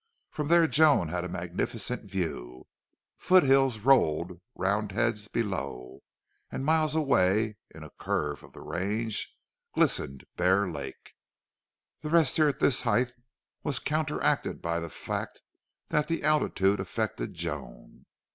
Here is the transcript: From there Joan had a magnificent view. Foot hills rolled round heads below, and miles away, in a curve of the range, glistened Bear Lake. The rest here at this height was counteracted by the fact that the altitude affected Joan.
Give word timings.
From 0.31 0.47
there 0.47 0.65
Joan 0.65 1.09
had 1.09 1.23
a 1.23 1.29
magnificent 1.29 2.09
view. 2.09 2.65
Foot 3.17 3.43
hills 3.43 3.77
rolled 3.77 4.41
round 4.55 4.93
heads 4.93 5.27
below, 5.27 5.99
and 6.51 6.65
miles 6.65 6.95
away, 6.95 7.57
in 7.69 7.83
a 7.83 7.91
curve 7.99 8.41
of 8.41 8.53
the 8.53 8.61
range, 8.61 9.31
glistened 9.75 10.25
Bear 10.37 10.67
Lake. 10.67 11.13
The 11.99 12.09
rest 12.09 12.37
here 12.37 12.47
at 12.47 12.57
this 12.57 12.81
height 12.81 13.13
was 13.61 13.77
counteracted 13.77 14.59
by 14.59 14.79
the 14.79 14.89
fact 14.89 15.43
that 15.89 16.07
the 16.07 16.23
altitude 16.23 16.79
affected 16.79 17.35
Joan. 17.35 18.07